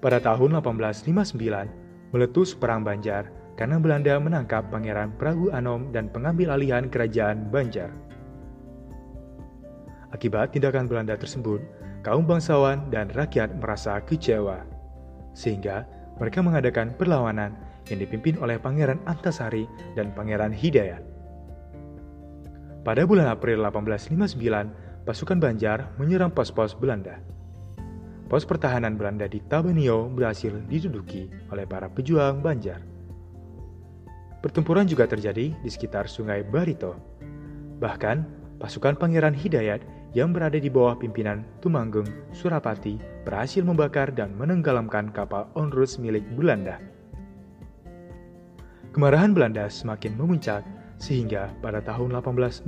Pada 0.04 0.20
tahun 0.20 0.60
1859, 0.60 2.12
meletus 2.12 2.52
Perang 2.52 2.84
Banjar 2.84 3.39
karena 3.60 3.76
Belanda 3.76 4.16
menangkap 4.16 4.72
Pangeran 4.72 5.12
Prabu 5.20 5.52
Anom 5.52 5.92
dan 5.92 6.08
pengambil 6.08 6.56
alihan 6.56 6.88
kerajaan 6.88 7.52
Banjar. 7.52 7.92
Akibat 10.16 10.56
tindakan 10.56 10.88
Belanda 10.88 11.20
tersebut, 11.20 11.60
kaum 12.00 12.24
bangsawan 12.24 12.88
dan 12.88 13.12
rakyat 13.12 13.52
merasa 13.60 14.00
kecewa, 14.00 14.64
sehingga 15.36 15.84
mereka 16.24 16.40
mengadakan 16.40 16.96
perlawanan 16.96 17.52
yang 17.92 18.00
dipimpin 18.00 18.40
oleh 18.40 18.56
Pangeran 18.56 19.04
Antasari 19.04 19.68
dan 19.92 20.16
Pangeran 20.16 20.56
Hidayat. 20.56 21.04
Pada 22.88 23.04
bulan 23.04 23.28
April 23.28 23.60
1859, 23.60 25.04
pasukan 25.04 25.36
Banjar 25.36 25.92
menyerang 26.00 26.32
pos-pos 26.32 26.80
Belanda. 26.80 27.20
Pos 28.32 28.48
pertahanan 28.48 28.96
Belanda 28.96 29.28
di 29.28 29.44
Tabenio 29.44 30.08
berhasil 30.08 30.64
diduduki 30.72 31.28
oleh 31.52 31.68
para 31.68 31.92
pejuang 31.92 32.40
Banjar. 32.40 32.99
Pertempuran 34.40 34.88
juga 34.88 35.04
terjadi 35.04 35.52
di 35.52 35.70
sekitar 35.70 36.08
Sungai 36.08 36.48
Barito. 36.48 36.96
Bahkan, 37.84 38.18
pasukan 38.60 38.96
Pangeran 38.96 39.36
Hidayat 39.36 39.84
yang 40.16 40.32
berada 40.32 40.56
di 40.56 40.72
bawah 40.72 40.96
pimpinan 40.96 41.44
Tumanggung 41.60 42.08
Surapati 42.32 42.96
berhasil 43.28 43.62
membakar 43.62 44.16
dan 44.16 44.32
menenggelamkan 44.40 45.12
kapal 45.12 45.52
onrus 45.60 46.00
milik 46.00 46.24
Belanda. 46.40 46.80
Kemarahan 48.96 49.36
Belanda 49.36 49.68
semakin 49.68 50.18
memuncak 50.18 50.64
sehingga 50.98 51.52
pada 51.62 51.84
tahun 51.84 52.16
1860 52.20 52.68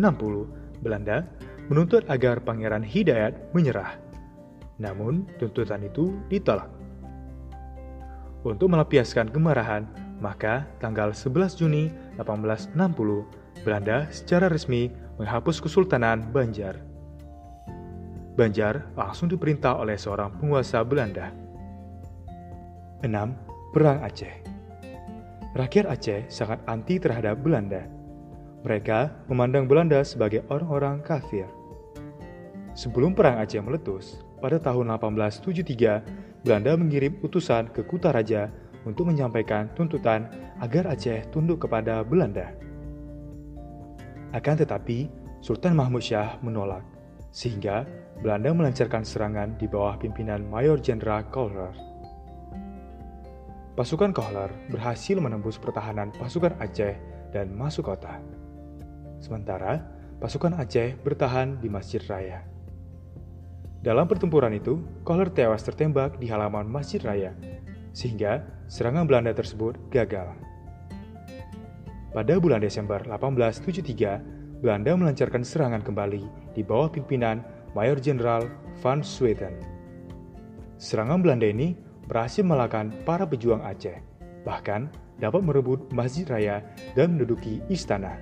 Belanda 0.83 1.25
menuntut 1.71 2.03
agar 2.11 2.43
Pangeran 2.43 2.83
Hidayat 2.83 3.55
menyerah. 3.55 3.95
Namun 4.75 5.23
tuntutan 5.39 5.87
itu 5.87 6.19
ditolak. 6.27 6.67
Untuk 8.41 8.73
melampiaskan 8.73 9.29
kemarahan, 9.29 9.85
maka, 10.21 10.69
tanggal 10.77 11.11
11 11.11 11.57
Juni 11.57 11.89
1860, 12.21 13.65
Belanda 13.65 14.05
secara 14.13 14.47
resmi 14.47 14.93
menghapus 15.17 15.57
Kesultanan 15.59 16.29
Banjar. 16.29 16.77
Banjar 18.37 18.87
langsung 18.95 19.27
diperintah 19.27 19.75
oleh 19.81 19.99
seorang 19.99 20.31
penguasa 20.39 20.85
Belanda. 20.85 21.33
6. 23.01 23.11
Perang 23.73 23.99
Aceh 24.05 24.35
Rakyat 25.51 25.85
Aceh 25.89 26.21
sangat 26.31 26.63
anti 26.69 26.95
terhadap 26.95 27.41
Belanda. 27.43 27.83
Mereka 28.63 29.27
memandang 29.27 29.67
Belanda 29.67 29.99
sebagai 30.05 30.45
orang-orang 30.47 31.03
kafir. 31.03 31.49
Sebelum 32.71 33.11
Perang 33.11 33.41
Aceh 33.41 33.59
meletus, 33.59 34.23
pada 34.39 34.61
tahun 34.61 34.95
1873, 34.95 36.47
Belanda 36.47 36.73
mengirim 36.79 37.19
utusan 37.19 37.67
ke 37.69 37.83
Kutaraja 37.83 38.47
untuk 38.85 39.09
menyampaikan 39.09 39.69
tuntutan 39.77 40.29
agar 40.61 40.89
Aceh 40.89 41.29
tunduk 41.29 41.65
kepada 41.65 42.01
Belanda. 42.01 42.53
Akan 44.31 44.55
tetapi, 44.55 45.11
Sultan 45.43 45.75
Mahmud 45.75 46.01
Shah 46.01 46.39
menolak, 46.39 46.85
sehingga 47.33 47.83
Belanda 48.21 48.53
melancarkan 48.53 49.01
serangan 49.01 49.57
di 49.57 49.65
bawah 49.65 49.97
pimpinan 49.97 50.45
Mayor 50.45 50.77
Jenderal 50.79 51.25
Kohler. 51.33 51.73
Pasukan 53.73 54.13
Kohler 54.13 54.51
berhasil 54.69 55.17
menembus 55.17 55.57
pertahanan 55.57 56.13
pasukan 56.13 56.53
Aceh 56.61 56.95
dan 57.33 57.49
masuk 57.55 57.89
kota. 57.89 58.21
Sementara, 59.17 59.81
pasukan 60.21 60.53
Aceh 60.59 60.95
bertahan 61.01 61.57
di 61.57 61.67
Masjid 61.71 62.03
Raya. 62.05 62.45
Dalam 63.81 64.05
pertempuran 64.05 64.53
itu, 64.53 64.77
Kohler 65.01 65.33
tewas 65.33 65.65
tertembak 65.65 66.21
di 66.21 66.29
halaman 66.29 66.69
Masjid 66.69 67.01
Raya 67.01 67.33
sehingga 67.91 68.43
serangan 68.71 69.07
Belanda 69.07 69.35
tersebut 69.35 69.75
gagal. 69.91 70.31
Pada 72.11 72.35
bulan 72.43 72.59
Desember 72.59 72.99
1873, 73.07 74.59
Belanda 74.59 74.91
melancarkan 74.93 75.47
serangan 75.47 75.79
kembali 75.79 76.53
di 76.53 76.61
bawah 76.61 76.91
pimpinan 76.91 77.39
Mayor 77.71 77.97
Jenderal 78.03 78.51
Van 78.83 78.99
Swieten. 78.99 79.55
Serangan 80.75 81.23
Belanda 81.23 81.47
ini 81.47 81.73
berhasil 82.05 82.43
melahkan 82.43 82.91
para 83.07 83.23
pejuang 83.23 83.63
Aceh, 83.63 83.95
bahkan 84.43 84.91
dapat 85.23 85.39
merebut 85.39 85.87
Masjid 85.95 86.27
Raya 86.27 86.59
dan 86.97 87.15
menduduki 87.15 87.63
istana. 87.71 88.19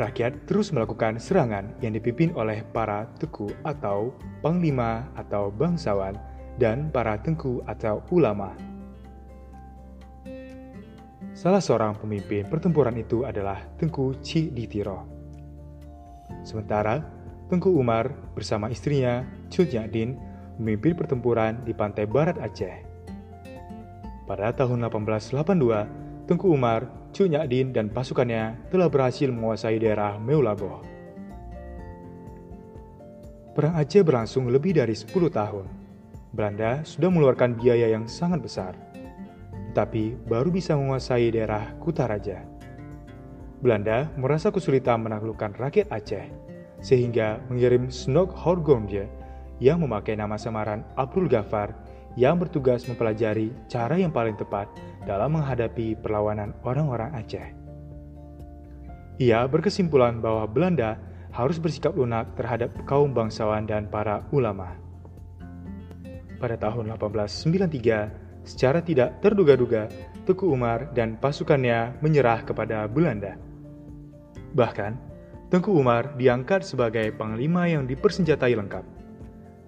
Rakyat 0.00 0.48
terus 0.48 0.72
melakukan 0.72 1.20
serangan 1.20 1.76
yang 1.84 1.92
dipimpin 1.92 2.32
oleh 2.32 2.64
para 2.72 3.04
teku 3.20 3.52
atau 3.68 4.16
panglima 4.40 5.12
atau 5.12 5.52
bangsawan 5.52 6.16
dan 6.56 6.90
para 6.90 7.20
tengku 7.20 7.62
atau 7.68 8.02
ulama. 8.10 8.70
Salah 11.40 11.62
seorang 11.62 11.96
pemimpin 11.96 12.44
pertempuran 12.44 12.98
itu 13.00 13.24
adalah 13.24 13.64
Tengku 13.80 14.18
Ci 14.20 14.50
Ditiro. 14.52 15.06
Sementara 16.44 17.00
Tengku 17.48 17.72
Umar 17.74 18.12
bersama 18.36 18.68
istrinya, 18.68 19.26
Cut 19.48 19.72
Din, 19.90 20.20
memimpin 20.60 20.94
pertempuran 20.94 21.64
di 21.64 21.72
pantai 21.72 22.04
barat 22.04 22.36
Aceh. 22.38 22.86
Pada 24.28 24.52
tahun 24.52 24.86
1882, 24.86 26.28
Tengku 26.28 26.52
Umar, 26.52 26.86
Cut 27.10 27.32
Din, 27.48 27.72
dan 27.72 27.88
pasukannya 27.88 28.70
telah 28.70 28.92
berhasil 28.92 29.32
menguasai 29.32 29.80
daerah 29.80 30.20
Meulaboh. 30.20 30.84
Perang 33.56 33.74
Aceh 33.80 34.04
berlangsung 34.04 34.46
lebih 34.46 34.76
dari 34.76 34.92
10 34.92 35.08
tahun. 35.32 35.79
Belanda 36.30 36.86
sudah 36.86 37.10
mengeluarkan 37.10 37.58
biaya 37.58 37.90
yang 37.90 38.06
sangat 38.06 38.38
besar, 38.38 38.78
tetapi 39.70 40.14
baru 40.30 40.54
bisa 40.54 40.78
menguasai 40.78 41.34
daerah 41.34 41.74
Kutaraja. 41.82 42.46
Belanda 43.60 44.06
merasa 44.14 44.54
kesulitan 44.54 45.02
menaklukkan 45.02 45.58
rakyat 45.58 45.90
Aceh, 45.90 46.26
sehingga 46.80 47.42
mengirim 47.50 47.90
Snok 47.90 48.30
Horgomje 48.32 49.10
yang 49.60 49.82
memakai 49.82 50.16
nama 50.16 50.40
samaran 50.40 50.86
Abdul 50.96 51.28
Ghaffar 51.28 51.74
yang 52.14 52.40
bertugas 52.40 52.86
mempelajari 52.86 53.52
cara 53.68 53.98
yang 53.98 54.10
paling 54.10 54.34
tepat 54.38 54.66
dalam 55.04 55.36
menghadapi 55.36 55.98
perlawanan 55.98 56.54
orang-orang 56.64 57.10
Aceh. 57.14 57.48
Ia 59.20 59.44
berkesimpulan 59.44 60.22
bahwa 60.24 60.48
Belanda 60.48 60.96
harus 61.30 61.60
bersikap 61.60 61.92
lunak 61.92 62.32
terhadap 62.34 62.72
kaum 62.88 63.12
bangsawan 63.12 63.68
dan 63.68 63.86
para 63.86 64.24
ulama. 64.32 64.89
Pada 66.40 66.56
tahun 66.56 66.96
1893, 66.96 68.48
secara 68.48 68.80
tidak 68.80 69.20
terduga-duga, 69.20 69.92
Tuku 70.24 70.48
Umar 70.48 70.88
dan 70.96 71.20
pasukannya 71.20 72.00
menyerah 72.00 72.40
kepada 72.48 72.88
Belanda. 72.88 73.36
Bahkan, 74.56 75.10
Tengku 75.50 75.74
Umar 75.74 76.14
diangkat 76.14 76.62
sebagai 76.62 77.10
panglima 77.18 77.66
yang 77.66 77.82
dipersenjatai 77.82 78.54
lengkap. 78.54 78.86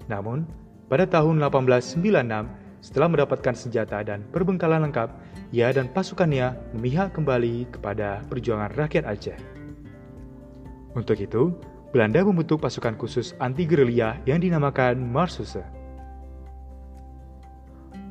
Namun, 0.06 0.46
pada 0.86 1.10
tahun 1.10 1.42
1896, 1.42 2.46
setelah 2.78 3.08
mendapatkan 3.10 3.54
senjata 3.54 3.98
dan 4.06 4.22
perbengkalan 4.30 4.86
lengkap, 4.86 5.10
ia 5.50 5.74
dan 5.74 5.90
pasukannya 5.90 6.54
memihak 6.78 7.10
kembali 7.18 7.66
kepada 7.74 8.22
perjuangan 8.30 8.70
rakyat 8.78 9.04
Aceh. 9.10 9.38
Untuk 10.94 11.18
itu, 11.18 11.50
Belanda 11.90 12.22
membentuk 12.22 12.62
pasukan 12.62 12.94
khusus 12.94 13.34
anti-gerilya 13.42 14.22
yang 14.24 14.38
dinamakan 14.38 15.02
Marsusse. 15.02 15.81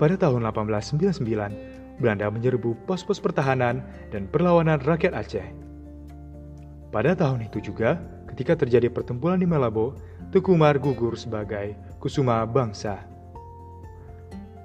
Pada 0.01 0.17
tahun 0.17 0.49
1899, 0.49 2.01
Belanda 2.01 2.25
menyerbu 2.33 2.73
pos-pos 2.89 3.21
pertahanan 3.21 3.85
dan 4.09 4.25
perlawanan 4.25 4.81
rakyat 4.81 5.13
Aceh. 5.13 5.45
Pada 6.89 7.13
tahun 7.13 7.45
itu 7.45 7.61
juga, 7.61 8.01
ketika 8.33 8.57
terjadi 8.57 8.89
pertempuran 8.89 9.37
di 9.37 9.45
Malabo, 9.45 9.93
Tuku 10.33 10.57
Umar 10.57 10.81
gugur 10.81 11.13
sebagai 11.13 11.77
kusuma 12.01 12.41
bangsa. 12.49 13.05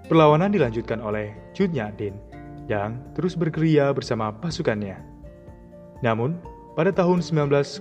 Perlawanan 0.09 0.57
dilanjutkan 0.57 1.05
oleh 1.05 1.37
Cut 1.53 1.68
Din 2.01 2.16
yang 2.64 2.96
terus 3.12 3.37
bergerilya 3.37 3.92
bersama 3.92 4.33
pasukannya. 4.33 4.96
Namun, 6.01 6.40
pada 6.72 6.88
tahun 6.96 7.20
1905, 7.20 7.77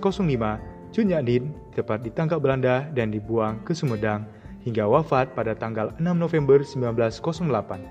Chun 0.92 1.08
Din 1.24 1.56
tepat 1.72 2.04
ditangkap 2.04 2.36
Belanda 2.36 2.84
dan 2.92 3.08
dibuang 3.08 3.64
ke 3.64 3.72
Sumedang 3.72 4.28
hingga 4.66 4.82
wafat 4.82 5.30
pada 5.38 5.54
tanggal 5.54 5.94
6 6.02 6.18
November 6.18 6.66
1908. 6.66 7.86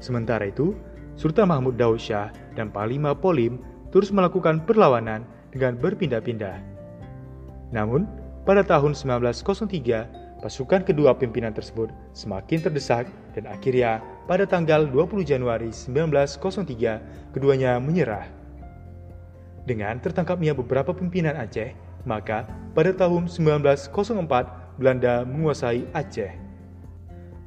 Sementara 0.00 0.48
itu, 0.48 0.72
Sultan 1.20 1.52
Mahmud 1.52 1.76
Daud 1.76 2.00
Shah 2.00 2.32
dan 2.56 2.72
Panglima 2.72 3.12
Polim 3.12 3.60
terus 3.92 4.08
melakukan 4.08 4.64
perlawanan 4.64 5.28
dengan 5.52 5.76
berpindah-pindah. 5.76 6.56
Namun, 7.76 8.08
pada 8.48 8.64
tahun 8.64 8.96
1903, 8.96 10.40
pasukan 10.40 10.88
kedua 10.88 11.12
pimpinan 11.12 11.52
tersebut 11.52 11.92
semakin 12.16 12.64
terdesak 12.64 13.04
dan 13.36 13.44
akhirnya 13.44 14.00
pada 14.24 14.48
tanggal 14.48 14.88
20 14.88 15.28
Januari 15.28 15.68
1903 15.68 17.36
keduanya 17.36 17.76
menyerah. 17.76 18.24
Dengan 19.68 20.00
tertangkapnya 20.00 20.56
beberapa 20.56 20.96
pimpinan 20.96 21.36
Aceh, 21.36 21.76
maka 22.08 22.48
pada 22.72 22.96
tahun 22.96 23.28
1904 23.28 24.59
Belanda 24.80 25.28
menguasai 25.28 25.84
Aceh. 25.92 26.32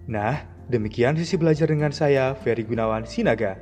Nah, 0.05 0.45
demikian 0.69 1.17
sesi 1.17 1.33
belajar 1.33 1.65
dengan 1.65 1.89
saya, 1.89 2.37
Ferry 2.37 2.61
Gunawan 2.61 3.09
Sinaga. 3.09 3.57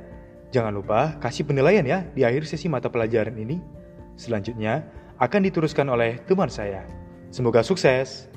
Jangan 0.52 0.76
lupa 0.76 1.16
kasih 1.24 1.48
penilaian 1.48 1.80
ya 1.88 2.04
di 2.12 2.28
akhir 2.28 2.44
sesi 2.44 2.68
mata 2.68 2.92
pelajaran 2.92 3.32
ini. 3.40 3.56
Selanjutnya 4.20 4.84
akan 5.16 5.48
diteruskan 5.48 5.88
oleh 5.88 6.20
teman 6.28 6.52
saya. 6.52 6.84
Semoga 7.32 7.64
sukses. 7.64 8.31